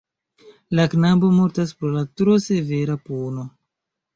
La 0.79 0.85
knabo 0.93 1.29
mortas 1.41 1.75
pro 1.81 1.91
la 1.99 2.03
tro 2.21 2.41
severa 2.49 2.99
puno. 3.11 3.45